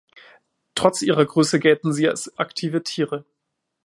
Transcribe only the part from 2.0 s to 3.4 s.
als aktive Tiere.